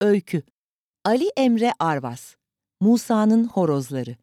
Öykü 0.00 0.42
Ali 1.04 1.28
Emre 1.36 1.72
Arvas 1.78 2.34
Musa'nın 2.80 3.44
Horozları 3.44 4.16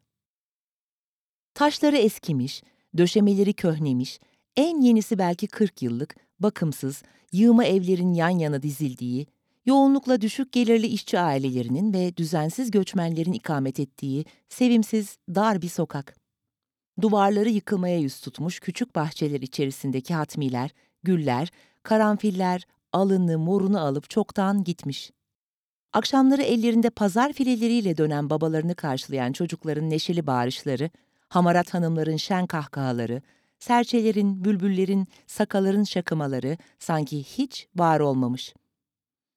Taşları 1.54 1.96
eskimiş, 1.96 2.62
döşemeleri 2.96 3.52
köhnemiş, 3.52 4.20
en 4.56 4.80
yenisi 4.80 5.18
belki 5.18 5.46
40 5.46 5.82
yıllık, 5.82 6.16
bakımsız, 6.40 7.02
yığma 7.32 7.64
evlerin 7.64 8.14
yan 8.14 8.28
yana 8.28 8.62
dizildiği, 8.62 9.26
yoğunlukla 9.66 10.20
düşük 10.20 10.52
gelirli 10.52 10.86
işçi 10.86 11.18
ailelerinin 11.18 11.92
ve 11.92 12.16
düzensiz 12.16 12.70
göçmenlerin 12.70 13.32
ikamet 13.32 13.80
ettiği 13.80 14.24
sevimsiz, 14.48 15.18
dar 15.28 15.62
bir 15.62 15.68
sokak. 15.68 16.16
Duvarları 17.00 17.48
yıkılmaya 17.48 17.98
yüz 17.98 18.20
tutmuş 18.20 18.60
küçük 18.60 18.94
bahçeler 18.94 19.40
içerisindeki 19.40 20.14
hatmiler, 20.14 20.70
güller, 21.02 21.50
karanfiller, 21.82 22.66
alını, 22.92 23.38
morunu 23.38 23.80
alıp 23.80 24.10
çoktan 24.10 24.64
gitmiş. 24.64 25.10
Akşamları 25.94 26.42
ellerinde 26.42 26.90
pazar 26.90 27.32
fileleriyle 27.32 27.96
dönen 27.96 28.30
babalarını 28.30 28.74
karşılayan 28.74 29.32
çocukların 29.32 29.90
neşeli 29.90 30.26
bağırışları, 30.26 30.90
hamarat 31.28 31.74
hanımların 31.74 32.16
şen 32.16 32.46
kahkahaları, 32.46 33.22
serçelerin, 33.58 34.44
bülbüllerin, 34.44 35.06
sakaların 35.26 35.84
şakımaları 35.84 36.56
sanki 36.78 37.22
hiç 37.22 37.68
var 37.76 38.00
olmamış. 38.00 38.54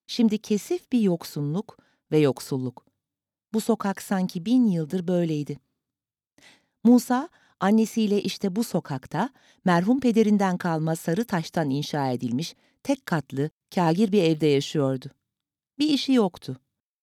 Şimdi 0.08 0.38
kesif 0.38 0.92
bir 0.92 1.00
yoksunluk 1.00 1.78
ve 2.12 2.18
yoksulluk. 2.18 2.86
Bu 3.54 3.62
sokak 3.62 4.02
sanki 4.02 4.46
bin 4.46 4.66
yıldır 4.66 5.08
böyleydi. 5.08 5.60
Musa, 6.84 7.30
annesiyle 7.60 8.22
işte 8.22 8.56
bu 8.56 8.64
sokakta, 8.64 9.30
merhum 9.66 10.00
pederinden 10.00 10.58
kalma 10.58 10.96
sarı 10.96 11.26
taştan 11.26 11.70
inşa 11.70 12.12
edilmiş, 12.12 12.56
tek 12.84 13.06
katlı, 13.06 13.50
kagir 13.76 14.12
bir 14.12 14.24
evde 14.24 14.48
yaşıyordu. 14.48 15.12
Bir 15.80 15.90
işi 15.90 16.14
yoktu. 16.14 16.58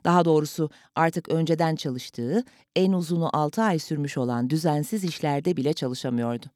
Daha 0.05 0.25
doğrusu 0.25 0.71
artık 0.95 1.29
önceden 1.29 1.77
çalıştığı, 1.77 2.45
en 2.77 2.93
uzunu 2.93 3.37
altı 3.37 3.63
ay 3.63 3.79
sürmüş 3.79 4.19
olan 4.19 4.51
düzensiz 4.51 5.05
işlerde 5.05 5.57
bile 5.57 5.73
çalışamıyordu. 5.73 6.47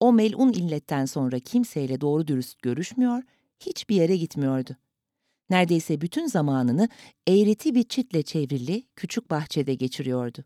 O 0.00 0.12
melun 0.12 0.52
illetten 0.52 1.04
sonra 1.04 1.38
kimseyle 1.38 2.00
doğru 2.00 2.26
dürüst 2.26 2.62
görüşmüyor, 2.62 3.22
hiçbir 3.60 3.96
yere 3.96 4.16
gitmiyordu. 4.16 4.76
Neredeyse 5.50 6.00
bütün 6.00 6.26
zamanını 6.26 6.88
eğreti 7.26 7.74
bir 7.74 7.82
çitle 7.82 8.22
çevrili 8.22 8.84
küçük 8.96 9.30
bahçede 9.30 9.74
geçiriyordu. 9.74 10.44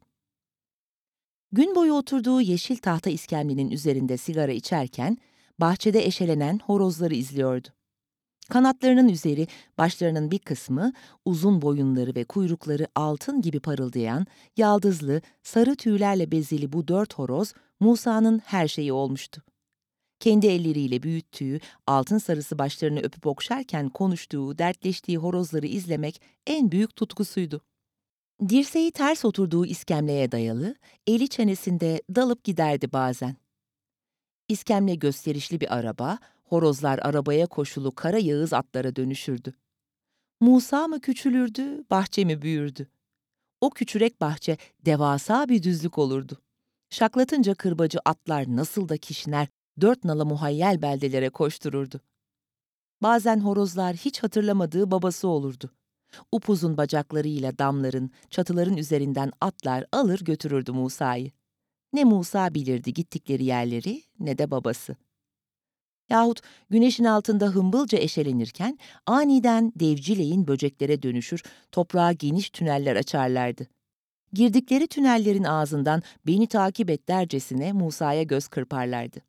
Gün 1.53 1.75
boyu 1.75 1.92
oturduğu 1.92 2.41
yeşil 2.41 2.77
tahta 2.77 3.11
iskemlenin 3.11 3.70
üzerinde 3.70 4.16
sigara 4.16 4.53
içerken, 4.53 5.19
bahçede 5.58 6.06
eşelenen 6.06 6.58
horozları 6.58 7.14
izliyordu. 7.14 7.69
Kanatlarının 8.51 9.09
üzeri, 9.09 9.47
başlarının 9.79 10.31
bir 10.31 10.39
kısmı, 10.39 10.93
uzun 11.25 11.62
boyunları 11.62 12.15
ve 12.15 12.25
kuyrukları 12.25 12.87
altın 12.95 13.43
gibi 13.43 13.61
parıldayan, 13.61 14.27
yaldızlı, 14.56 15.20
sarı 15.43 15.77
tüylerle 15.77 16.33
bezeli 16.33 16.73
bu 16.73 16.89
dört 16.89 17.15
horoz, 17.15 17.53
Musa'nın 17.81 18.39
her 18.39 18.69
şeyi 18.69 18.93
olmuştu. 18.93 19.43
Kendi 20.21 20.47
elleriyle 20.47 21.03
büyüttüğü, 21.03 21.61
altın 21.87 22.19
sarısı 22.19 22.59
başlarını 22.59 23.01
öpüp 23.01 23.27
okşarken 23.27 23.89
konuştuğu, 23.89 24.59
dertleştiği 24.59 25.19
horozları 25.19 25.67
izlemek 25.67 26.23
en 26.47 26.71
büyük 26.73 26.97
tutkusuydu. 26.97 27.61
Dirseği 28.48 28.93
ters 28.93 29.25
oturduğu 29.25 29.67
iskemleye 29.67 30.33
dayalı, 30.33 30.75
eli 31.06 31.28
çenesinde 31.28 32.03
dalıp 32.15 32.45
giderdi 32.45 32.93
bazen. 32.93 33.37
İskemle 34.48 34.95
gösterişli 34.95 35.61
bir 35.61 35.77
araba, 35.77 36.19
horozlar 36.51 36.98
arabaya 37.03 37.47
koşulu 37.47 37.95
kara 37.95 38.19
yağız 38.19 38.53
atlara 38.53 38.97
dönüşürdü. 38.97 39.55
Musa 40.41 40.89
mı 40.89 41.01
küçülürdü, 41.01 41.84
bahçe 41.91 42.25
mi 42.25 42.43
büyürdü? 42.43 42.89
O 43.61 43.70
küçürek 43.70 44.20
bahçe 44.20 44.56
devasa 44.84 45.48
bir 45.48 45.62
düzlük 45.62 45.98
olurdu. 45.98 46.39
Şaklatınca 46.91 47.55
kırbacı 47.55 47.98
atlar 48.05 48.45
nasıl 48.56 48.89
da 48.89 48.97
kişner, 48.97 49.49
dört 49.81 50.05
nala 50.05 50.25
muhayyel 50.25 50.83
beldelere 50.83 51.31
koştururdu. 51.31 52.00
Bazen 53.03 53.41
horozlar 53.41 53.97
hiç 53.97 54.22
hatırlamadığı 54.22 54.91
babası 54.91 55.28
olurdu. 55.28 55.71
Upuzun 56.33 56.77
bacaklarıyla 56.77 57.59
damların, 57.59 58.10
çatıların 58.31 58.77
üzerinden 58.77 59.33
atlar 59.41 59.84
alır 59.93 60.21
götürürdü 60.21 60.72
Musa'yı. 60.72 61.31
Ne 61.93 62.05
Musa 62.05 62.55
bilirdi 62.55 62.93
gittikleri 62.93 63.44
yerleri 63.44 64.03
ne 64.19 64.39
de 64.39 64.50
babası. 64.50 64.97
Yahut 66.10 66.41
güneşin 66.71 67.04
altında 67.04 67.47
hımbılca 67.47 67.98
eşelenirken 67.98 68.78
aniden 69.06 69.72
devcileyin 69.76 70.48
böceklere 70.48 71.03
dönüşür, 71.03 71.43
toprağa 71.72 72.12
geniş 72.12 72.50
tüneller 72.50 72.97
açarlardı. 72.97 73.66
Girdikleri 74.32 74.87
tünellerin 74.87 75.44
ağzından 75.44 76.03
beni 76.26 76.47
takip 76.47 76.91
et 76.91 77.09
dercesine 77.09 77.72
Musa'ya 77.72 78.22
göz 78.22 78.48
kırparlardı. 78.48 79.21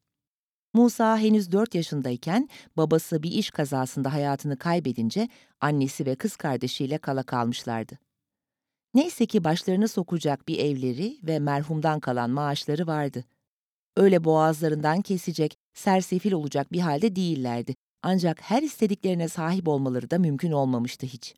Musa 0.73 1.17
henüz 1.17 1.51
dört 1.51 1.75
yaşındayken 1.75 2.49
babası 2.77 3.23
bir 3.23 3.31
iş 3.31 3.51
kazasında 3.51 4.13
hayatını 4.13 4.57
kaybedince 4.57 5.29
annesi 5.61 6.05
ve 6.05 6.15
kız 6.15 6.35
kardeşiyle 6.35 6.97
kala 6.97 7.23
kalmışlardı. 7.23 7.99
Neyse 8.93 9.25
ki 9.25 9.43
başlarını 9.43 9.87
sokacak 9.87 10.47
bir 10.47 10.59
evleri 10.59 11.17
ve 11.23 11.39
merhumdan 11.39 11.99
kalan 11.99 12.29
maaşları 12.29 12.87
vardı. 12.87 13.25
Öyle 13.97 14.23
boğazlarından 14.23 15.01
kesecek, 15.01 15.57
sersefil 15.73 16.31
olacak 16.31 16.71
bir 16.71 16.79
halde 16.79 17.15
değillerdi. 17.15 17.75
Ancak 18.03 18.41
her 18.41 18.63
istediklerine 18.63 19.27
sahip 19.29 19.67
olmaları 19.67 20.11
da 20.11 20.19
mümkün 20.19 20.51
olmamıştı 20.51 21.05
hiç. 21.05 21.35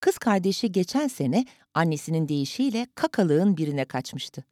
Kız 0.00 0.18
kardeşi 0.18 0.72
geçen 0.72 1.08
sene 1.08 1.44
annesinin 1.74 2.28
deyişiyle 2.28 2.86
kakalığın 2.94 3.56
birine 3.56 3.84
kaçmıştı. 3.84 4.44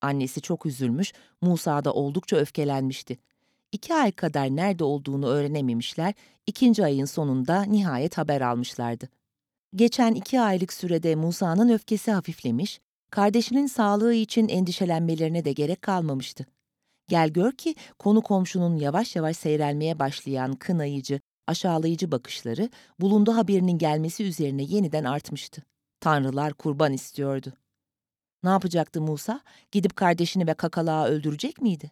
Annesi 0.00 0.40
çok 0.40 0.66
üzülmüş, 0.66 1.12
Musa 1.40 1.84
da 1.84 1.92
oldukça 1.92 2.36
öfkelenmişti. 2.36 3.18
İki 3.72 3.94
ay 3.94 4.12
kadar 4.12 4.46
nerede 4.46 4.84
olduğunu 4.84 5.26
öğrenememişler, 5.26 6.14
ikinci 6.46 6.84
ayın 6.84 7.04
sonunda 7.04 7.62
nihayet 7.62 8.18
haber 8.18 8.40
almışlardı. 8.40 9.08
Geçen 9.74 10.14
iki 10.14 10.40
aylık 10.40 10.72
sürede 10.72 11.14
Musa'nın 11.14 11.68
öfkesi 11.68 12.10
hafiflemiş, 12.12 12.80
kardeşinin 13.10 13.66
sağlığı 13.66 14.14
için 14.14 14.48
endişelenmelerine 14.48 15.44
de 15.44 15.52
gerek 15.52 15.82
kalmamıştı. 15.82 16.46
Gel 17.08 17.28
gör 17.28 17.52
ki 17.52 17.74
konu 17.98 18.22
komşunun 18.22 18.76
yavaş 18.76 19.16
yavaş 19.16 19.36
seyrelmeye 19.36 19.98
başlayan 19.98 20.52
kınayıcı, 20.52 21.20
aşağılayıcı 21.46 22.12
bakışları 22.12 22.70
bulundu 23.00 23.36
haberinin 23.36 23.78
gelmesi 23.78 24.24
üzerine 24.24 24.62
yeniden 24.62 25.04
artmıştı. 25.04 25.62
Tanrılar 26.00 26.54
kurban 26.54 26.92
istiyordu. 26.92 27.52
Ne 28.42 28.50
yapacaktı 28.50 29.00
Musa? 29.00 29.40
Gidip 29.72 29.96
kardeşini 29.96 30.46
ve 30.46 30.54
kakalağı 30.54 31.06
öldürecek 31.06 31.62
miydi? 31.62 31.90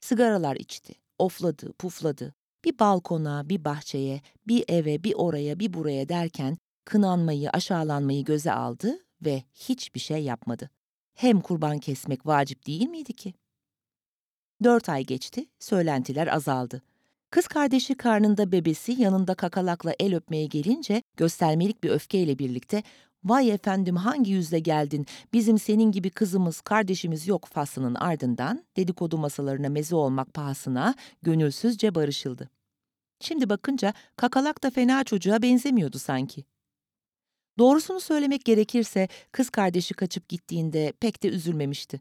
Sigaralar 0.00 0.56
içti, 0.56 0.94
ofladı, 1.18 1.72
pufladı. 1.72 2.34
Bir 2.64 2.78
balkona, 2.78 3.48
bir 3.48 3.64
bahçeye, 3.64 4.20
bir 4.48 4.64
eve, 4.68 5.04
bir 5.04 5.14
oraya, 5.14 5.58
bir 5.58 5.72
buraya 5.72 6.08
derken 6.08 6.58
kınanmayı, 6.84 7.50
aşağılanmayı 7.50 8.24
göze 8.24 8.52
aldı 8.52 8.98
ve 9.24 9.42
hiçbir 9.54 10.00
şey 10.00 10.24
yapmadı. 10.24 10.70
Hem 11.14 11.40
kurban 11.40 11.78
kesmek 11.78 12.26
vacip 12.26 12.66
değil 12.66 12.88
miydi 12.88 13.12
ki? 13.12 13.34
Dört 14.64 14.88
ay 14.88 15.04
geçti, 15.04 15.46
söylentiler 15.58 16.26
azaldı. 16.26 16.82
Kız 17.30 17.48
kardeşi 17.48 17.94
karnında 17.94 18.52
bebesi 18.52 18.92
yanında 18.92 19.34
kakalakla 19.34 19.94
el 20.00 20.14
öpmeye 20.16 20.46
gelince 20.46 21.02
göstermelik 21.16 21.84
bir 21.84 21.90
öfkeyle 21.90 22.38
birlikte 22.38 22.82
''Vay 23.24 23.50
efendim 23.50 23.96
hangi 23.96 24.30
yüzle 24.32 24.58
geldin, 24.58 25.06
bizim 25.32 25.58
senin 25.58 25.92
gibi 25.92 26.10
kızımız, 26.10 26.60
kardeşimiz 26.60 27.26
yok'' 27.28 27.48
faslının 27.48 27.94
ardından 27.94 28.64
dedikodu 28.76 29.18
masalarına 29.18 29.68
meze 29.68 29.96
olmak 29.96 30.34
pahasına 30.34 30.94
gönülsüzce 31.22 31.94
barışıldı. 31.94 32.50
Şimdi 33.20 33.48
bakınca 33.48 33.94
kakalak 34.16 34.62
da 34.62 34.70
fena 34.70 35.04
çocuğa 35.04 35.42
benzemiyordu 35.42 35.98
sanki. 35.98 36.44
Doğrusunu 37.58 38.00
söylemek 38.00 38.44
gerekirse 38.44 39.08
kız 39.32 39.50
kardeşi 39.50 39.94
kaçıp 39.94 40.28
gittiğinde 40.28 40.92
pek 41.00 41.22
de 41.22 41.28
üzülmemişti. 41.28 42.00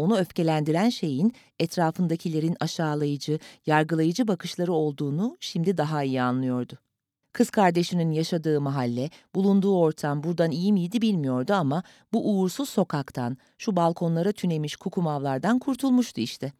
Onu 0.00 0.18
öfkelendiren 0.18 0.88
şeyin 0.88 1.32
etrafındakilerin 1.58 2.56
aşağılayıcı, 2.60 3.38
yargılayıcı 3.66 4.28
bakışları 4.28 4.72
olduğunu 4.72 5.36
şimdi 5.40 5.76
daha 5.76 6.02
iyi 6.02 6.22
anlıyordu. 6.22 6.78
Kız 7.32 7.50
kardeşinin 7.50 8.10
yaşadığı 8.10 8.60
mahalle, 8.60 9.10
bulunduğu 9.34 9.76
ortam 9.76 10.22
buradan 10.22 10.50
iyi 10.50 10.72
miydi 10.72 11.02
bilmiyordu 11.02 11.52
ama 11.52 11.82
bu 12.12 12.30
uğursuz 12.30 12.68
sokaktan, 12.68 13.36
şu 13.58 13.76
balkonlara 13.76 14.32
tünemiş 14.32 14.76
kukumavlardan 14.76 15.58
kurtulmuştu 15.58 16.20
işte. 16.20 16.52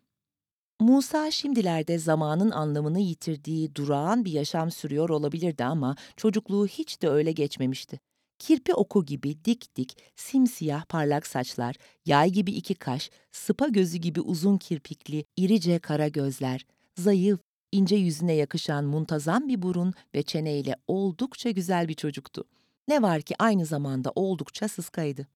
Musa 0.81 1.31
şimdilerde 1.31 1.99
zamanın 1.99 2.51
anlamını 2.51 3.01
yitirdiği 3.01 3.75
durağan 3.75 4.25
bir 4.25 4.33
yaşam 4.33 4.71
sürüyor 4.71 5.09
olabilirdi 5.09 5.65
ama 5.65 5.97
çocukluğu 6.17 6.67
hiç 6.67 7.03
de 7.03 7.09
öyle 7.09 7.33
geçmemişti. 7.33 8.01
Kirpi 8.41 8.75
oku 8.75 9.05
gibi 9.05 9.45
dik 9.45 9.77
dik, 9.77 9.97
simsiyah 10.17 10.85
parlak 10.85 11.27
saçlar, 11.27 11.77
yay 12.07 12.31
gibi 12.31 12.51
iki 12.53 12.75
kaş, 12.75 13.11
sıpa 13.33 13.69
gözü 13.69 13.99
gibi 13.99 14.21
uzun 14.21 14.59
kirpikli, 14.59 15.25
irice 15.37 15.79
kara 15.79 16.09
gözler, 16.09 16.67
zayıf, 16.99 17.41
ince 17.73 17.97
yüzüne 17.97 18.33
yakışan 18.33 18.85
muntazam 18.85 19.49
bir 19.49 19.63
burun 19.63 19.95
ve 20.15 20.23
çeneyle 20.23 20.77
oldukça 20.87 21.51
güzel 21.51 21.89
bir 21.89 21.95
çocuktu. 21.95 22.45
Ne 22.89 23.03
var 23.03 23.23
ki 23.23 23.35
aynı 23.39 23.67
zamanda 23.67 24.13
oldukça 24.15 24.69
sıskaydı. 24.69 25.27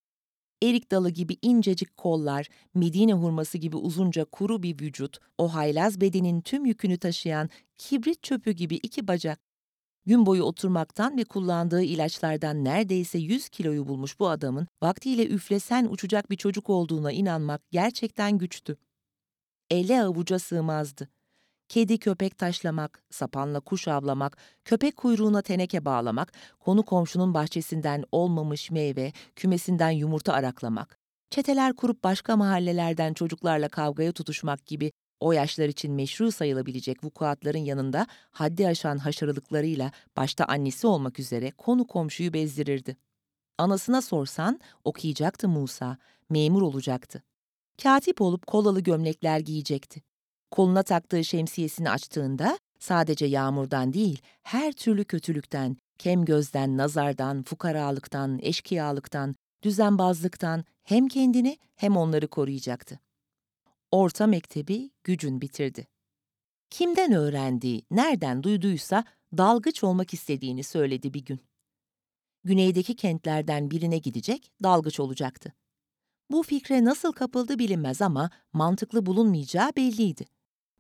Erik 0.63 0.91
dalı 0.91 1.11
gibi 1.11 1.37
incecik 1.43 1.97
kollar, 1.97 2.49
Medine 2.75 3.13
hurması 3.13 3.59
gibi 3.59 3.77
uzunca 3.77 4.25
kuru 4.25 4.63
bir 4.63 4.81
vücut, 4.81 5.19
o 5.39 5.55
haylaz 5.55 6.01
bedenin 6.01 6.41
tüm 6.41 6.67
yükünü 6.67 6.99
taşıyan 6.99 7.51
kibrit 7.79 8.23
çöpü 8.23 8.53
gibi 8.53 8.75
iki 8.75 9.09
bacak. 9.09 9.54
Gün 10.07 10.27
boyu 10.27 10.43
oturmaktan 10.43 11.17
ve 11.17 11.25
kullandığı 11.25 11.83
ilaçlardan 11.83 12.65
neredeyse 12.65 13.19
100 13.19 13.49
kiloyu 13.49 13.89
bulmuş 13.89 14.21
bu 14.21 14.29
adamın 14.29 14.67
vaktiyle 14.83 15.27
üflesen 15.27 15.85
uçacak 15.91 16.31
bir 16.31 16.37
çocuk 16.37 16.71
olduğuna 16.71 17.13
inanmak 17.13 17.63
gerçekten 17.71 18.39
güçtü. 18.39 18.77
Ele 19.71 20.03
avuca 20.03 20.39
sığmazdı. 20.39 21.09
Kedi 21.69 21.99
köpek 21.99 22.39
taşlamak, 22.39 23.03
sapanla 23.11 23.61
kuş 23.61 23.89
avlamak, 23.89 24.37
köpek 24.65 24.97
kuyruğuna 24.97 25.43
teneke 25.43 25.85
bağlamak, 25.85 26.33
konu 26.61 26.83
komşunun 26.83 27.35
bahçesinden 27.35 28.05
olmamış 28.13 28.71
meyve, 28.71 29.13
kümesinden 29.37 29.91
yumurta 29.91 30.33
araklamak, 30.33 30.99
çeteler 31.31 31.77
kurup 31.77 32.05
başka 32.05 32.37
mahallelerden 32.37 33.15
çocuklarla 33.15 33.69
kavgaya 33.69 34.13
tutuşmak 34.13 34.67
gibi 34.67 34.93
o 35.21 35.33
yaşlar 35.33 35.69
için 35.69 35.93
meşru 35.93 36.33
sayılabilecek 36.33 37.05
vukuatların 37.05 37.59
yanında 37.59 38.07
haddi 38.31 38.69
aşan 38.69 38.99
haşarılıklarıyla 38.99 39.91
başta 40.17 40.45
annesi 40.45 40.87
olmak 40.87 41.19
üzere 41.19 41.51
konu 41.51 41.87
komşuyu 41.87 42.33
bezdirirdi. 42.33 42.97
Anasına 43.59 44.03
sorsan 44.03 44.61
okuyacaktı 44.85 45.49
Musa, 45.49 45.99
memur 46.31 46.63
olacaktı. 46.63 47.23
Katip 47.83 48.21
olup 48.21 48.47
kolalı 48.47 48.81
gömlekler 48.81 49.39
giyecekti. 49.39 50.03
Koluna 50.51 50.83
taktığı 50.83 51.25
şemsiyesini 51.25 51.91
açtığında 51.91 52.59
sadece 52.79 53.27
yağmurdan 53.27 53.93
değil, 53.93 54.23
her 54.43 54.73
türlü 54.73 55.05
kötülükten, 55.05 55.77
kem 55.99 56.25
gözden, 56.25 56.77
nazardan, 56.77 57.43
fukaralıktan, 57.43 58.39
eşkıyalıktan, 58.43 59.35
düzenbazlıktan 59.63 60.65
hem 60.83 61.09
kendini 61.09 61.59
hem 61.77 61.97
onları 61.97 62.29
koruyacaktı. 62.29 63.04
Orta 63.95 64.27
mektebi 64.27 64.91
gücün 65.05 65.41
bitirdi. 65.41 65.87
Kimden 66.71 67.13
öğrendiği, 67.13 67.87
nereden 67.91 68.43
duyduysa 68.43 69.05
dalgıç 69.39 69.85
olmak 69.85 70.15
istediğini 70.15 70.65
söyledi 70.65 71.15
bir 71.15 71.25
gün. 71.25 71.41
Güneydeki 72.45 72.97
kentlerden 72.97 73.71
birine 73.71 73.99
gidecek, 73.99 74.53
dalgıç 74.63 75.01
olacaktı. 75.01 75.53
Bu 76.31 76.43
fikre 76.43 76.85
nasıl 76.85 77.13
kapıldı 77.13 77.59
bilinmez 77.59 78.03
ama 78.03 78.31
mantıklı 78.53 79.07
bulunmayacağı 79.07 79.73
belliydi. 79.77 80.25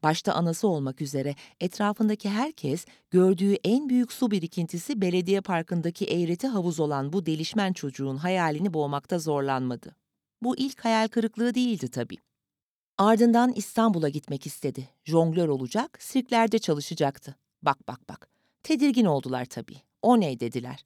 Başta 0.02 0.32
anası 0.34 0.68
olmak 0.68 1.00
üzere 1.00 1.34
etrafındaki 1.60 2.30
herkes 2.30 2.86
gördüğü 3.10 3.54
en 3.54 3.88
büyük 3.88 4.12
su 4.12 4.30
birikintisi 4.30 5.00
belediye 5.00 5.40
parkındaki 5.40 6.04
eğreti 6.04 6.46
havuz 6.46 6.80
olan 6.80 7.12
bu 7.12 7.26
delişmen 7.26 7.72
çocuğun 7.72 8.16
hayalini 8.16 8.74
boğmakta 8.74 9.18
zorlanmadı. 9.18 9.96
Bu 10.42 10.56
ilk 10.56 10.84
hayal 10.84 11.08
kırıklığı 11.08 11.54
değildi 11.54 11.90
tabii. 11.90 12.33
Ardından 12.98 13.52
İstanbul'a 13.52 14.08
gitmek 14.08 14.46
istedi. 14.46 14.88
Jonglör 15.04 15.48
olacak, 15.48 16.02
sirklerde 16.02 16.58
çalışacaktı. 16.58 17.36
Bak 17.62 17.88
bak 17.88 18.08
bak. 18.08 18.28
Tedirgin 18.62 19.04
oldular 19.04 19.44
tabii. 19.44 19.76
O 20.02 20.20
ne 20.20 20.40
dediler. 20.40 20.84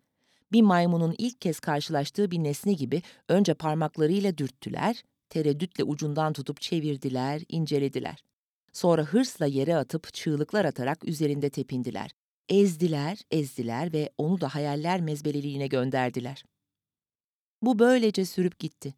Bir 0.53 0.63
maymunun 0.63 1.15
ilk 1.19 1.41
kez 1.41 1.61
karşılaştığı 1.61 2.31
bir 2.31 2.39
nesne 2.39 2.73
gibi 2.73 3.03
önce 3.29 3.55
parmaklarıyla 3.55 4.39
dürttüler, 4.39 5.03
tereddütle 5.29 5.85
ucundan 5.85 6.33
tutup 6.33 6.61
çevirdiler, 6.61 7.43
incelediler. 7.49 8.25
Sonra 8.73 9.03
hırsla 9.03 9.47
yere 9.47 9.77
atıp 9.77 10.15
çığlıklar 10.15 10.65
atarak 10.65 11.05
üzerinde 11.05 11.51
tepindiler. 11.51 12.11
Ezdiler, 12.49 13.19
ezdiler 13.31 13.93
ve 13.93 14.11
onu 14.19 14.41
da 14.41 14.55
hayaller 14.55 15.01
mezbeleliğine 15.01 15.67
gönderdiler. 15.67 16.45
Bu 17.63 17.79
böylece 17.79 18.25
sürüp 18.25 18.59
gitti. 18.59 18.95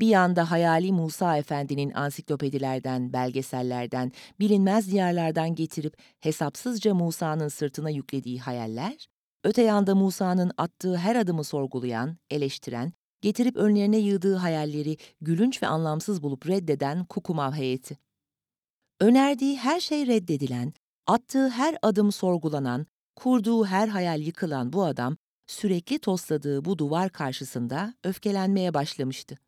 Bir 0.00 0.06
yanda 0.06 0.50
hayali 0.50 0.92
Musa 0.92 1.36
Efendi'nin 1.36 1.92
ansiklopedilerden, 1.92 3.12
belgesellerden, 3.12 4.12
bilinmez 4.40 4.90
diyarlardan 4.90 5.54
getirip 5.54 5.96
hesapsızca 6.20 6.94
Musa'nın 6.94 7.48
sırtına 7.48 7.90
yüklediği 7.90 8.40
hayaller, 8.40 9.06
öte 9.44 9.62
yanda 9.62 9.94
Musa'nın 9.94 10.52
attığı 10.56 10.96
her 10.96 11.16
adımı 11.16 11.44
sorgulayan, 11.44 12.16
eleştiren, 12.30 12.92
getirip 13.20 13.56
önlerine 13.56 13.98
yığdığı 13.98 14.36
hayalleri 14.36 14.96
gülünç 15.20 15.62
ve 15.62 15.66
anlamsız 15.66 16.22
bulup 16.22 16.48
reddeden 16.48 17.04
Kukumav 17.04 17.52
heyeti. 17.52 17.98
Önerdiği 19.00 19.58
her 19.58 19.80
şey 19.80 20.06
reddedilen, 20.06 20.72
attığı 21.06 21.48
her 21.48 21.76
adım 21.82 22.12
sorgulanan, 22.12 22.86
kurduğu 23.16 23.64
her 23.64 23.88
hayal 23.88 24.20
yıkılan 24.20 24.72
bu 24.72 24.84
adam, 24.84 25.16
sürekli 25.46 25.98
tosladığı 25.98 26.64
bu 26.64 26.78
duvar 26.78 27.10
karşısında 27.10 27.94
öfkelenmeye 28.04 28.74
başlamıştı. 28.74 29.38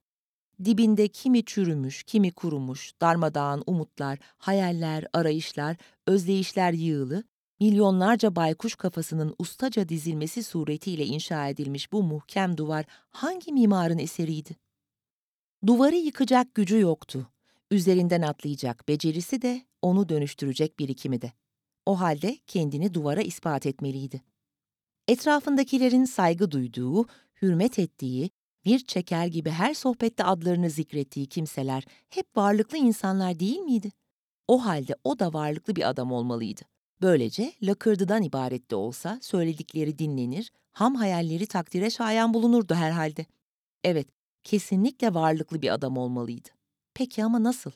Dibinde 0.65 1.09
kimi 1.09 1.45
çürümüş, 1.45 2.03
kimi 2.03 2.33
kurumuş, 2.33 2.93
darmadağın 3.01 3.63
umutlar, 3.67 4.19
hayaller, 4.39 5.07
arayışlar, 5.13 5.77
özdeyişler 6.07 6.73
yığılı, 6.73 7.25
milyonlarca 7.61 8.37
baykuş 8.37 8.75
kafasının 8.75 9.35
ustaca 9.39 9.89
dizilmesi 9.89 10.43
suretiyle 10.43 11.07
inşa 11.07 11.49
edilmiş 11.49 11.93
bu 11.93 12.03
muhkem 12.03 12.57
duvar 12.57 12.85
hangi 13.11 13.53
mimarın 13.53 13.99
eseriydi? 13.99 14.57
Duvarı 15.67 15.97
yıkacak 15.97 16.55
gücü 16.55 16.81
yoktu. 16.81 17.27
Üzerinden 17.71 18.23
atlayacak 18.23 18.89
becerisi 18.89 19.43
de 19.43 19.63
onu 19.83 20.09
dönüştürecek 20.09 20.79
birikimi 20.79 21.23
de. 21.23 21.33
O 21.87 22.01
halde 22.01 22.39
kendini 22.47 22.95
duvara 22.95 23.23
ispat 23.23 23.67
etmeliydi. 23.67 24.23
Etrafındakilerin 25.09 26.05
saygı 26.05 26.51
duyduğu, 26.51 27.07
hürmet 27.43 27.79
ettiği, 27.79 28.31
bir 28.65 28.79
çeker 28.79 29.27
gibi 29.27 29.51
her 29.51 29.75
sohbette 29.75 30.25
adlarını 30.25 30.71
zikrettiği 30.71 31.27
kimseler 31.27 31.85
hep 32.09 32.37
varlıklı 32.37 32.79
insanlar 32.79 33.41
değil 33.41 33.59
miydi? 33.59 33.93
O 34.49 34.65
halde 34.65 34.97
o 35.05 35.19
da 35.19 35.33
varlıklı 35.33 35.77
bir 35.77 35.89
adam 35.89 36.13
olmalıydı. 36.13 36.63
Böylece 37.03 37.53
lakırdıdan 37.63 38.23
ibaret 38.23 38.71
de 38.71 38.77
olsa 38.77 39.19
söyledikleri 39.23 39.99
dinlenir, 39.99 40.53
ham 40.73 40.95
hayalleri 40.95 41.47
takdire 41.47 41.91
şayan 41.91 42.35
bulunurdu 42.35 42.75
herhalde. 42.75 43.27
Evet, 43.85 44.09
kesinlikle 44.45 45.15
varlıklı 45.15 45.63
bir 45.63 45.75
adam 45.75 45.97
olmalıydı. 45.97 46.49
Peki 46.95 47.25
ama 47.25 47.43
nasıl? 47.43 47.71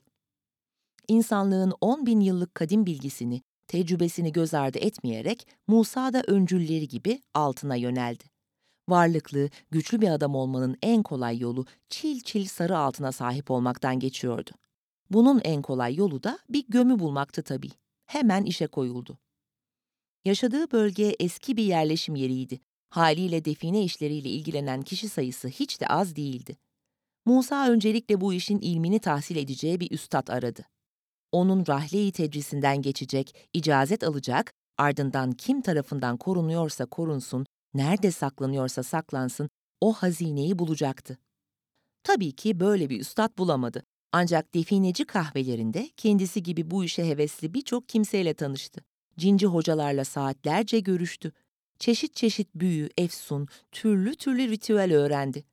İnsanlığın 1.09 1.73
10 1.81 2.07
bin 2.07 2.21
yıllık 2.21 2.55
kadim 2.55 2.87
bilgisini, 2.87 3.43
tecrübesini 3.67 4.33
göz 4.33 4.55
ardı 4.55 4.79
etmeyerek 4.79 5.49
Musa 5.67 6.13
da 6.13 6.23
öncülleri 6.27 6.89
gibi 6.89 7.23
altına 7.35 7.77
yöneldi. 7.77 8.25
Varlıklı, 8.89 9.49
güçlü 9.71 10.01
bir 10.01 10.09
adam 10.09 10.35
olmanın 10.35 10.77
en 10.83 11.03
kolay 11.03 11.39
yolu 11.39 11.67
çil 11.89 12.21
çil 12.21 12.47
sarı 12.47 12.79
altına 12.79 13.13
sahip 13.13 13.51
olmaktan 13.51 13.99
geçiyordu. 13.99 14.51
Bunun 15.11 15.41
en 15.45 15.63
kolay 15.63 15.95
yolu 15.95 16.23
da 16.23 16.39
bir 16.49 16.65
gömü 16.69 16.99
bulmaktı 16.99 17.43
tabii. 17.43 17.71
Hemen 18.07 18.45
işe 18.45 18.67
koyuldu. 18.67 19.19
Yaşadığı 20.25 20.71
bölge 20.71 21.17
eski 21.21 21.57
bir 21.57 21.65
yerleşim 21.65 22.15
yeriydi. 22.15 22.61
Haliyle 22.91 23.45
define 23.45 23.83
işleriyle 23.85 24.29
ilgilenen 24.29 24.83
kişi 24.83 25.09
sayısı 25.09 25.49
hiç 25.49 25.81
de 25.81 25.87
az 25.87 26.17
değildi. 26.17 26.57
Musa 27.25 27.69
öncelikle 27.69 28.21
bu 28.21 28.35
işin 28.35 28.59
ilmini 28.59 28.99
tahsil 28.99 29.37
edeceği 29.37 29.81
bir 29.81 29.91
üstad 29.91 30.29
aradı. 30.29 30.63
Onun 31.33 31.65
rahle-i 31.69 32.13
tedrisinden 32.13 32.83
geçecek, 32.83 33.49
icazet 33.53 34.05
alacak, 34.05 34.53
ardından 34.79 35.33
kim 35.33 35.63
tarafından 35.63 36.17
korunuyorsa 36.17 36.87
korunsun, 36.87 37.46
nerede 37.77 38.11
saklanıyorsa 38.11 38.83
saklansın, 38.83 39.51
o 39.81 39.93
hazineyi 39.93 40.59
bulacaktı. 40.59 41.19
Tabii 42.03 42.33
ki 42.33 42.61
böyle 42.61 42.91
bir 42.91 43.01
üstad 43.01 43.39
bulamadı. 43.39 43.83
Ancak 44.13 44.55
defineci 44.55 45.05
kahvelerinde 45.05 45.91
kendisi 45.97 46.43
gibi 46.43 46.71
bu 46.71 46.85
işe 46.85 47.09
hevesli 47.09 47.55
birçok 47.55 47.89
kimseyle 47.89 48.35
tanıştı. 48.35 48.81
Cinci 49.19 49.47
hocalarla 49.47 50.05
saatlerce 50.05 50.81
görüştü. 50.81 51.33
Çeşit 51.79 52.17
çeşit 52.17 52.55
büyü, 52.55 52.91
efsun, 52.99 53.49
türlü 53.73 54.15
türlü 54.15 54.51
ritüel 54.51 54.95
öğrendi. 54.95 55.45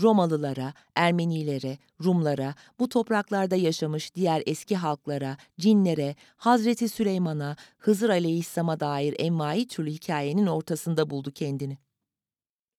Romalılara, 0.00 0.74
Ermenilere, 0.96 1.78
Rumlara, 2.04 2.54
bu 2.78 2.88
topraklarda 2.88 3.56
yaşamış 3.56 4.14
diğer 4.14 4.42
eski 4.46 4.76
halklara, 4.76 5.36
cinlere, 5.60 6.16
Hazreti 6.36 6.88
Süleyman'a, 6.88 7.56
Hızır 7.78 8.10
Aleyhisselam'a 8.10 8.80
dair 8.80 9.14
envai 9.18 9.68
türlü 9.68 9.90
hikayenin 9.90 10.46
ortasında 10.46 11.10
buldu 11.10 11.30
kendini. 11.30 11.78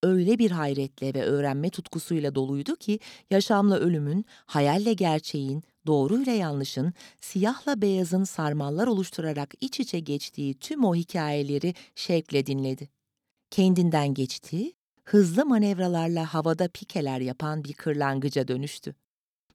Öyle 0.04 0.40
bir 0.40 0.52
hayretle 0.52 1.14
ve 1.14 1.24
öğrenme 1.24 1.70
tutkusuyla 1.70 2.36
doluydu 2.36 2.76
ki 2.76 3.00
yaşamla 3.32 3.80
ölümün, 3.80 4.26
hayalle 4.46 4.94
gerçeğin, 4.94 5.64
doğruyla 5.88 6.34
yanlışın, 6.34 6.94
siyahla 7.22 7.82
beyazın 7.82 8.24
sarmallar 8.24 8.88
oluşturarak 8.88 9.54
iç 9.62 9.80
içe 9.80 10.00
geçtiği 10.00 10.54
tüm 10.54 10.86
o 10.86 10.96
hikayeleri 10.96 11.74
şevkle 11.96 12.46
dinledi. 12.46 12.90
Kendinden 13.52 14.14
geçti, 14.14 14.74
hızlı 15.06 15.46
manevralarla 15.46 16.34
havada 16.34 16.68
pikeler 16.68 17.20
yapan 17.20 17.64
bir 17.64 17.74
kırlangıca 17.74 18.48
dönüştü. 18.48 18.96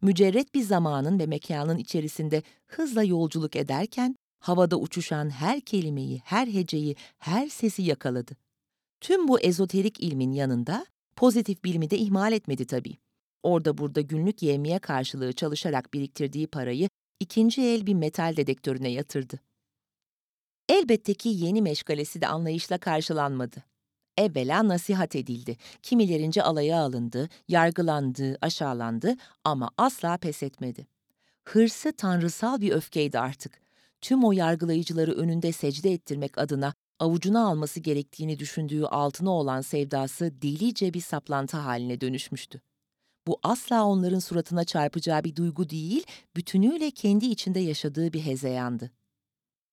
Mücerret 0.03 0.55
bir 0.55 0.63
zamanın 0.63 1.19
ve 1.19 1.27
mekanın 1.27 1.79
içerisinde 1.79 2.43
hızla 2.67 3.03
yolculuk 3.03 3.57
ederken 3.57 4.17
havada 4.41 4.77
uçuşan 4.77 5.31
her 5.31 5.61
kelimeyi, 5.61 6.21
her 6.25 6.47
heceyi, 6.47 6.97
her 7.19 7.49
sesi 7.49 7.83
yakaladı. 7.83 8.37
Tüm 9.01 9.29
bu 9.29 9.41
ezoterik 9.41 10.01
ilmin 10.01 10.33
yanında 10.33 10.87
pozitif 11.17 11.65
bilimi 11.65 11.91
de 11.91 11.99
ihmal 11.99 12.33
etmedi 12.33 12.67
tabii. 12.67 12.97
Orada 13.43 13.79
burada 13.79 14.01
günlük 14.01 14.43
yevmiye 14.43 14.79
karşılığı 14.79 15.33
çalışarak 15.33 15.95
biriktirdiği 15.95 16.47
parayı 16.47 16.89
ikinci 17.21 17.63
el 17.63 17.87
bir 17.87 17.95
metal 17.95 18.37
dedektörüne 18.37 18.89
yatırdı. 18.89 19.41
Elbette 20.69 21.15
ki 21.15 21.29
yeni 21.29 21.63
meşgalesi 21.63 22.21
de 22.21 22.27
anlayışla 22.27 22.79
karşılanmadı. 22.79 23.65
Evvela 24.21 24.69
nasihat 24.69 25.17
edildi, 25.17 25.57
kimilerince 25.83 26.43
alaya 26.43 26.81
alındı, 26.81 27.29
yargılandı, 27.49 28.39
aşağılandı 28.41 29.17
ama 29.45 29.71
asla 29.79 30.17
pes 30.17 30.43
etmedi. 30.43 30.87
Hırsı 31.45 31.93
tanrısal 31.93 32.61
bir 32.61 32.73
öfkeydi 32.73 33.19
artık. 33.19 33.61
Tüm 34.01 34.25
o 34.25 34.33
yargılayıcıları 34.33 35.13
önünde 35.13 35.53
secde 35.53 35.93
ettirmek 35.93 36.39
adına 36.39 36.75
avucuna 36.99 37.47
alması 37.47 37.81
gerektiğini 37.81 38.39
düşündüğü 38.39 38.85
altına 38.85 39.31
olan 39.31 39.61
sevdası 39.61 40.43
delice 40.43 40.95
bir 40.95 41.01
saplantı 41.01 41.57
haline 41.57 42.01
dönüşmüştü. 42.01 42.61
Bu 43.27 43.39
asla 43.43 43.85
onların 43.85 44.19
suratına 44.19 44.65
çarpacağı 44.65 45.25
bir 45.25 45.37
duygu 45.37 45.71
değil, 45.71 46.07
bütünüyle 46.37 46.91
kendi 46.91 47.27
içinde 47.27 47.61
yaşadığı 47.61 48.13
bir 48.13 48.21
hezeyandı. 48.21 48.91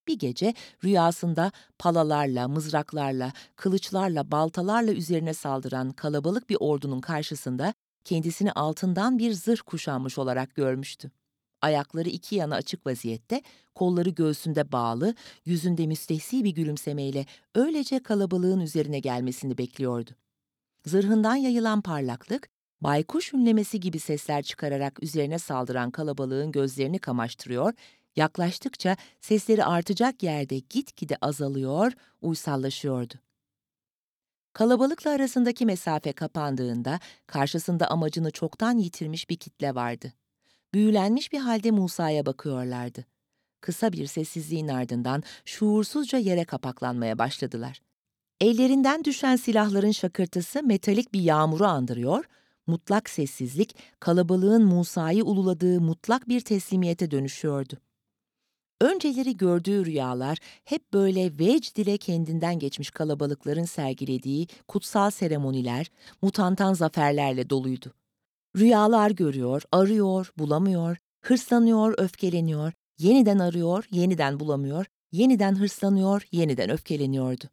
Bir 0.07 0.19
gece 0.19 0.53
rüyasında 0.83 1.51
palalarla, 1.79 2.47
mızraklarla, 2.47 3.33
kılıçlarla, 3.55 4.31
baltalarla 4.31 4.91
üzerine 4.91 5.33
saldıran 5.33 5.91
kalabalık 5.91 6.49
bir 6.49 6.57
ordunun 6.59 7.01
karşısında 7.01 7.73
kendisini 8.03 8.51
altından 8.51 9.19
bir 9.19 9.33
zırh 9.33 9.61
kuşanmış 9.65 10.17
olarak 10.17 10.55
görmüştü. 10.55 11.11
Ayakları 11.61 12.09
iki 12.09 12.35
yana 12.35 12.55
açık 12.55 12.87
vaziyette, 12.87 13.41
kolları 13.75 14.09
göğsünde 14.09 14.71
bağlı, 14.71 15.15
yüzünde 15.45 15.87
müstehsi 15.87 16.43
bir 16.43 16.49
gülümsemeyle 16.49 17.25
öylece 17.55 17.99
kalabalığın 18.03 18.59
üzerine 18.59 18.99
gelmesini 18.99 19.57
bekliyordu. 19.57 20.11
Zırhından 20.85 21.35
yayılan 21.35 21.81
parlaklık, 21.81 22.49
baykuş 22.81 23.33
ünlemesi 23.33 23.79
gibi 23.79 23.99
sesler 23.99 24.43
çıkararak 24.43 25.03
üzerine 25.03 25.39
saldıran 25.39 25.91
kalabalığın 25.91 26.51
gözlerini 26.51 26.99
kamaştırıyor, 26.99 27.73
yaklaştıkça 28.17 28.97
sesleri 29.21 29.65
artacak 29.65 30.23
yerde 30.23 30.59
gitgide 30.59 31.17
azalıyor, 31.21 31.91
uysallaşıyordu. 32.21 33.13
Kalabalıkla 34.53 35.11
arasındaki 35.11 35.65
mesafe 35.65 36.13
kapandığında 36.13 36.99
karşısında 37.27 37.87
amacını 37.87 38.31
çoktan 38.31 38.77
yitirmiş 38.77 39.29
bir 39.29 39.35
kitle 39.35 39.75
vardı. 39.75 40.13
Büyülenmiş 40.73 41.31
bir 41.31 41.39
halde 41.39 41.71
Musa'ya 41.71 42.25
bakıyorlardı. 42.25 43.05
Kısa 43.61 43.91
bir 43.93 44.07
sessizliğin 44.07 44.67
ardından 44.67 45.23
şuursuzca 45.45 46.17
yere 46.17 46.45
kapaklanmaya 46.45 47.17
başladılar. 47.17 47.81
Ellerinden 48.41 49.03
düşen 49.03 49.35
silahların 49.35 49.91
şakırtısı 49.91 50.63
metalik 50.63 51.13
bir 51.13 51.21
yağmuru 51.21 51.65
andırıyor, 51.65 52.25
mutlak 52.67 53.09
sessizlik 53.09 53.75
kalabalığın 53.99 54.65
Musa'yı 54.65 55.23
ululadığı 55.23 55.81
mutlak 55.81 56.29
bir 56.29 56.41
teslimiyete 56.41 57.11
dönüşüyordu. 57.11 57.77
Önceleri 58.81 59.37
gördüğü 59.37 59.85
rüyalar 59.85 60.37
hep 60.65 60.93
böyle 60.93 61.39
vecd 61.39 61.77
ile 61.77 61.97
kendinden 61.97 62.59
geçmiş 62.59 62.91
kalabalıkların 62.91 63.65
sergilediği 63.65 64.47
kutsal 64.67 65.09
seremoniler, 65.09 65.91
mutantan 66.21 66.73
zaferlerle 66.73 67.49
doluydu. 67.49 67.93
Rüyalar 68.57 69.11
görüyor, 69.11 69.63
arıyor, 69.71 70.33
bulamıyor, 70.37 70.97
hırslanıyor, 71.21 71.93
öfkeleniyor, 71.97 72.73
yeniden 72.97 73.39
arıyor, 73.39 73.87
yeniden 73.91 74.39
bulamıyor, 74.39 74.85
yeniden 75.11 75.55
hırslanıyor, 75.55 76.27
yeniden 76.31 76.69
öfkeleniyordu. 76.69 77.45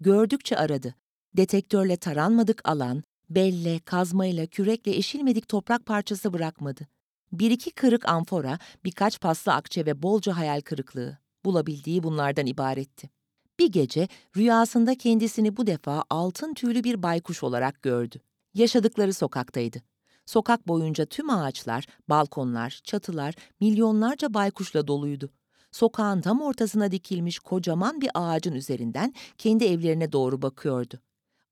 Gördükçe 0.00 0.56
aradı. 0.56 0.94
Detektörle 1.36 1.96
taranmadık 1.96 2.68
alan, 2.68 3.02
belle, 3.30 3.78
kazmayla, 3.78 4.46
kürekle 4.46 4.96
eşilmedik 4.96 5.48
toprak 5.48 5.86
parçası 5.86 6.32
bırakmadı. 6.32 6.88
Bir 7.32 7.50
iki 7.50 7.70
kırık 7.70 8.08
amfora, 8.08 8.58
birkaç 8.84 9.20
paslı 9.20 9.52
akçe 9.52 9.86
ve 9.86 10.02
bolca 10.02 10.36
hayal 10.36 10.60
kırıklığı. 10.60 11.18
Bulabildiği 11.44 12.02
bunlardan 12.02 12.46
ibaretti. 12.46 13.10
Bir 13.58 13.72
gece 13.72 14.08
rüyasında 14.36 14.94
kendisini 14.94 15.56
bu 15.56 15.66
defa 15.66 16.04
altın 16.10 16.54
tüylü 16.54 16.84
bir 16.84 17.02
baykuş 17.02 17.42
olarak 17.42 17.82
gördü. 17.82 18.20
Yaşadıkları 18.54 19.14
sokaktaydı. 19.14 19.82
Sokak 20.26 20.68
boyunca 20.68 21.06
tüm 21.06 21.30
ağaçlar, 21.30 21.86
balkonlar, 22.08 22.80
çatılar 22.84 23.34
milyonlarca 23.60 24.34
baykuşla 24.34 24.86
doluydu. 24.86 25.30
Sokağın 25.72 26.20
tam 26.20 26.40
ortasına 26.40 26.90
dikilmiş 26.92 27.38
kocaman 27.38 28.00
bir 28.00 28.10
ağacın 28.14 28.52
üzerinden 28.52 29.14
kendi 29.38 29.64
evlerine 29.64 30.12
doğru 30.12 30.42
bakıyordu. 30.42 31.00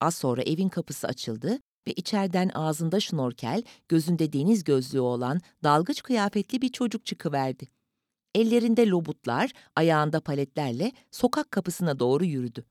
Az 0.01 0.15
sonra 0.15 0.43
evin 0.43 0.69
kapısı 0.69 1.07
açıldı 1.07 1.59
ve 1.89 1.93
içeriden 1.93 2.49
ağzında 2.49 3.01
şnorkel, 3.01 3.63
gözünde 3.89 4.33
deniz 4.33 4.65
gözlüğü 4.65 5.01
olan 5.01 5.41
dalgıç 5.65 6.03
kıyafetli 6.03 6.63
bir 6.63 6.69
çocuk 6.69 7.07
çıkıverdi. 7.07 7.69
Ellerinde 8.35 8.87
lobutlar, 8.87 9.51
ayağında 9.77 10.21
paletlerle 10.21 10.93
sokak 11.11 11.51
kapısına 11.51 11.99
doğru 11.99 12.25
yürüdü. 12.25 12.65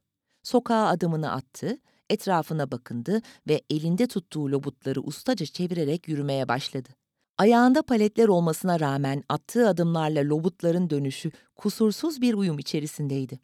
Sokağa 0.43 0.87
adımını 0.87 1.31
attı, 1.31 1.77
etrafına 2.09 2.71
bakındı 2.71 3.21
ve 3.47 3.61
elinde 3.69 4.07
tuttuğu 4.07 4.51
lobutları 4.51 5.01
ustaca 5.01 5.45
çevirerek 5.45 6.07
yürümeye 6.07 6.47
başladı. 6.47 6.89
Ayağında 7.37 7.81
paletler 7.81 8.27
olmasına 8.27 8.79
rağmen 8.79 9.23
attığı 9.29 9.67
adımlarla 9.67 10.29
lobutların 10.29 10.89
dönüşü 10.89 11.31
kusursuz 11.55 12.21
bir 12.21 12.33
uyum 12.33 12.59
içerisindeydi. 12.59 13.39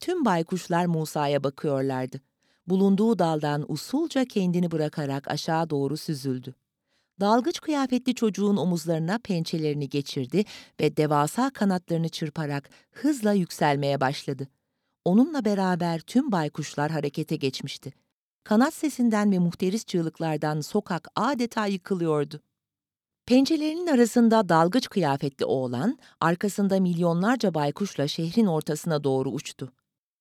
Tüm 0.00 0.24
baykuşlar 0.24 0.86
Musa'ya 0.86 1.44
bakıyorlardı. 1.44 2.20
Bulunduğu 2.66 3.18
daldan 3.18 3.72
usulca 3.72 4.24
kendini 4.24 4.70
bırakarak 4.70 5.28
aşağı 5.28 5.70
doğru 5.70 5.96
süzüldü. 5.96 6.54
Dalgıç 7.20 7.60
kıyafetli 7.60 8.14
çocuğun 8.14 8.56
omuzlarına 8.56 9.18
pençelerini 9.18 9.88
geçirdi 9.88 10.44
ve 10.80 10.96
devasa 10.96 11.50
kanatlarını 11.50 12.08
çırparak 12.08 12.70
hızla 12.90 13.32
yükselmeye 13.32 14.00
başladı. 14.00 14.48
Onunla 15.04 15.44
beraber 15.44 16.00
tüm 16.00 16.32
baykuşlar 16.32 16.90
harekete 16.90 17.36
geçmişti. 17.36 17.92
Kanat 18.44 18.74
sesinden 18.74 19.32
ve 19.32 19.38
muhteris 19.38 19.84
çığlıklardan 19.84 20.60
sokak 20.60 21.08
adeta 21.16 21.66
yıkılıyordu. 21.66 22.40
Pencerelerinin 23.26 23.86
arasında 23.86 24.48
dalgıç 24.48 24.88
kıyafetli 24.88 25.44
oğlan, 25.44 25.98
arkasında 26.20 26.80
milyonlarca 26.80 27.54
baykuşla 27.54 28.08
şehrin 28.08 28.46
ortasına 28.46 29.04
doğru 29.04 29.30
uçtu. 29.30 29.72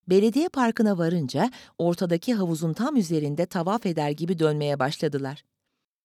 Belediye 0.10 0.50
parkına 0.50 0.98
varınca 0.98 1.52
ortadaki 1.78 2.34
havuzun 2.34 2.74
tam 2.74 2.96
üzerinde 2.96 3.46
tavaf 3.46 3.86
eder 3.86 4.10
gibi 4.10 4.40
dönmeye 4.40 4.80
başladılar. 4.80 5.44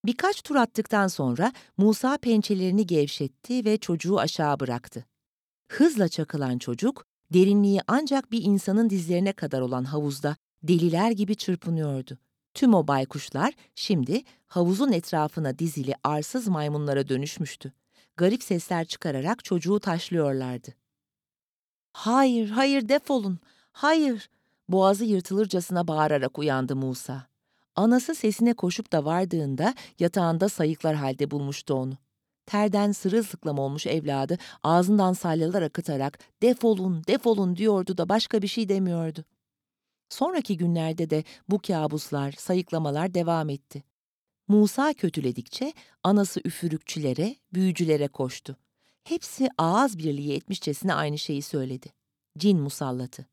Birkaç 0.04 0.42
tur 0.42 0.56
attıktan 0.56 1.08
sonra 1.08 1.52
Musa 1.76 2.18
pençelerini 2.18 2.86
gevşetti 2.86 3.64
ve 3.64 3.78
çocuğu 3.78 4.18
aşağı 4.18 4.60
bıraktı. 4.60 5.04
Hızla 5.68 6.08
çakılan 6.08 6.58
çocuk, 6.58 7.06
derinliği 7.32 7.80
ancak 7.86 8.32
bir 8.32 8.42
insanın 8.42 8.90
dizlerine 8.90 9.32
kadar 9.32 9.60
olan 9.60 9.84
havuzda 9.84 10.36
deliler 10.62 11.10
gibi 11.10 11.36
çırpınıyordu. 11.36 12.18
Tüm 12.54 12.74
o 12.74 12.86
baykuşlar 12.86 13.54
şimdi 13.74 14.22
havuzun 14.46 14.92
etrafına 14.92 15.58
dizili 15.58 15.94
arsız 16.04 16.48
maymunlara 16.48 17.08
dönüşmüştü. 17.08 17.72
Garip 18.16 18.42
sesler 18.42 18.84
çıkararak 18.84 19.44
çocuğu 19.44 19.80
taşlıyorlardı. 19.80 20.74
Hayır, 21.92 22.50
hayır 22.50 22.88
defolun, 22.88 23.38
hayır! 23.82 24.30
Boğazı 24.68 25.04
yırtılırcasına 25.04 25.88
bağırarak 25.88 26.38
uyandı 26.38 26.76
Musa. 26.76 27.26
Anası 27.76 28.14
sesine 28.14 28.54
koşup 28.54 28.92
da 28.92 29.04
vardığında 29.04 29.74
yatağında 29.98 30.48
sayıklar 30.48 30.94
halde 30.94 31.30
bulmuştu 31.30 31.74
onu. 31.74 31.92
Terden 32.46 32.92
sırılsıklam 32.92 33.58
olmuş 33.58 33.86
evladı 33.86 34.38
ağzından 34.62 35.12
salyalar 35.12 35.62
akıtarak 35.62 36.18
defolun, 36.42 37.02
defolun 37.08 37.56
diyordu 37.56 37.98
da 37.98 38.08
başka 38.08 38.42
bir 38.42 38.48
şey 38.48 38.68
demiyordu. 38.68 39.24
Sonraki 40.08 40.56
günlerde 40.56 41.10
de 41.10 41.24
bu 41.48 41.58
kabuslar, 41.58 42.32
sayıklamalar 42.32 43.14
devam 43.14 43.48
etti. 43.48 43.84
Musa 44.48 44.92
kötüledikçe 44.92 45.72
anası 46.02 46.40
üfürükçülere, 46.44 47.36
büyücülere 47.52 48.08
koştu. 48.08 48.56
Hepsi 49.04 49.48
ağız 49.58 49.98
birliği 49.98 50.32
etmişçesine 50.32 50.94
aynı 50.94 51.18
şeyi 51.18 51.42
söyledi. 51.42 51.92
Cin 52.38 52.60
musallatı. 52.60 53.26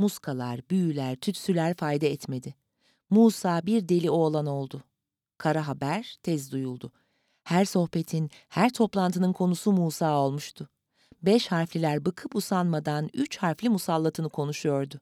Muskalar, 0.00 0.60
büyüler, 0.70 1.16
tütsüler 1.16 1.74
fayda 1.74 2.06
etmedi. 2.06 2.54
Musa 3.10 3.66
bir 3.66 3.88
deli 3.88 4.10
oğlan 4.10 4.46
oldu. 4.46 4.82
Kara 5.38 5.68
haber 5.68 6.16
tez 6.22 6.52
duyuldu. 6.52 6.92
Her 7.44 7.64
sohbetin, 7.64 8.30
her 8.48 8.72
toplantının 8.72 9.32
konusu 9.32 9.72
Musa 9.72 10.18
olmuştu. 10.18 10.68
Beş 11.22 11.46
harfliler 11.48 12.04
bıkıp 12.04 12.36
usanmadan 12.36 13.10
üç 13.14 13.36
harfli 13.36 13.68
musallatını 13.68 14.28
konuşuyordu. 14.28 15.00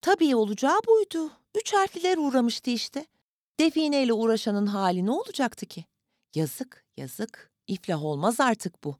Tabii 0.00 0.36
olacağı 0.36 0.80
buydu. 0.88 1.30
Üç 1.54 1.72
harfliler 1.74 2.16
uğramıştı 2.18 2.70
işte. 2.70 3.06
Defineyle 3.60 4.12
uğraşanın 4.12 4.66
hali 4.66 5.06
ne 5.06 5.10
olacaktı 5.10 5.66
ki? 5.66 5.84
Yazık, 6.34 6.84
yazık. 6.96 7.50
İflah 7.66 8.04
olmaz 8.04 8.40
artık 8.40 8.84
bu. 8.84 8.96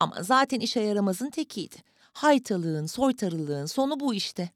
Ama 0.00 0.22
zaten 0.22 0.60
işe 0.60 0.80
yaramazın 0.80 1.30
tekiydi. 1.30 1.76
Haytalığın, 2.20 2.86
soytarılığın 2.86 3.66
sonu 3.66 4.00
bu 4.00 4.14
işte. 4.14 4.50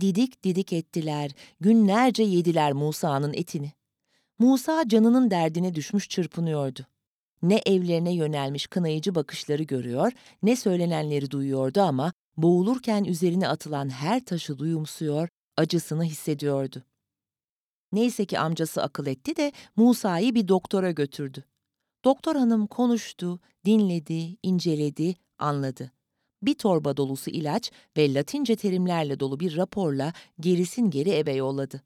Didik 0.00 0.42
didik 0.44 0.72
ettiler, 0.72 1.30
günlerce 1.60 2.22
yediler 2.22 2.72
Musa'nın 2.72 3.32
etini. 3.32 3.72
Musa 4.38 4.88
canının 4.88 5.30
derdine 5.30 5.74
düşmüş 5.74 6.08
çırpınıyordu. 6.08 6.86
Ne 7.42 7.60
evlerine 7.66 8.14
yönelmiş 8.14 8.66
kınayıcı 8.66 9.14
bakışları 9.14 9.62
görüyor, 9.62 10.12
ne 10.42 10.56
söylenenleri 10.56 11.30
duyuyordu 11.30 11.80
ama 11.80 12.12
boğulurken 12.36 13.04
üzerine 13.04 13.48
atılan 13.48 13.88
her 13.88 14.24
taşı 14.24 14.58
duyumsuyor, 14.58 15.28
acısını 15.56 16.04
hissediyordu. 16.04 16.82
Neyse 17.92 18.24
ki 18.24 18.38
amcası 18.38 18.82
akıl 18.82 19.06
etti 19.06 19.36
de 19.36 19.52
Musa'yı 19.76 20.34
bir 20.34 20.48
doktora 20.48 20.90
götürdü. 20.90 21.44
Doktor 22.04 22.36
hanım 22.36 22.66
konuştu, 22.66 23.40
dinledi, 23.64 24.36
inceledi, 24.42 25.14
anladı. 25.38 25.92
Bir 26.42 26.54
torba 26.54 26.96
dolusu 26.96 27.30
ilaç 27.30 27.70
ve 27.96 28.14
latince 28.14 28.56
terimlerle 28.56 29.20
dolu 29.20 29.40
bir 29.40 29.56
raporla 29.56 30.12
gerisin 30.40 30.90
geri 30.90 31.10
eve 31.10 31.32
yolladı. 31.32 31.82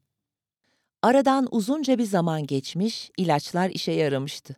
Aradan 1.01 1.47
uzunca 1.51 1.97
bir 1.97 2.03
zaman 2.03 2.47
geçmiş, 2.47 3.11
ilaçlar 3.17 3.69
işe 3.69 3.91
yaramıştı. 3.91 4.55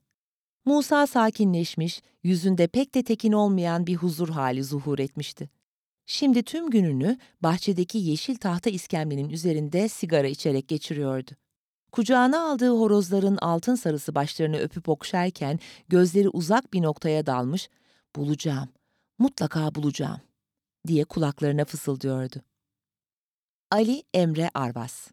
Musa 0.65 1.07
sakinleşmiş, 1.07 2.01
yüzünde 2.23 2.67
pek 2.67 2.95
de 2.95 3.03
tekin 3.03 3.31
olmayan 3.31 3.87
bir 3.87 3.95
huzur 3.95 4.29
hali 4.29 4.63
zuhur 4.63 4.99
etmişti. 4.99 5.49
Şimdi 6.05 6.43
tüm 6.43 6.69
gününü 6.69 7.17
bahçedeki 7.43 7.97
yeşil 7.97 8.35
tahta 8.35 8.69
iskemlenin 8.69 9.29
üzerinde 9.29 9.87
sigara 9.87 10.27
içerek 10.27 10.67
geçiriyordu. 10.67 11.31
Kucağına 11.91 12.51
aldığı 12.51 12.69
horozların 12.69 13.37
altın 13.37 13.75
sarısı 13.75 14.15
başlarını 14.15 14.57
öpüp 14.57 14.89
okşarken 14.89 15.59
gözleri 15.89 16.29
uzak 16.29 16.73
bir 16.73 16.81
noktaya 16.81 17.25
dalmış, 17.25 17.69
bulacağım, 18.15 18.69
mutlaka 19.19 19.75
bulacağım 19.75 20.21
diye 20.87 21.05
kulaklarına 21.05 21.65
fısıldıyordu. 21.65 22.41
Ali 23.71 24.03
Emre 24.13 24.49
Arvas 24.53 25.11